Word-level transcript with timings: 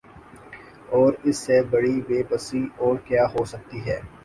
اور 0.91 1.11
اس 1.23 1.37
سے 1.37 1.61
بڑی 1.71 1.95
بے 2.07 2.21
بسی 2.29 2.63
اور 2.77 2.95
کیا 3.07 3.25
ہو 3.33 3.45
سکتی 3.45 3.79
ہے 3.85 3.99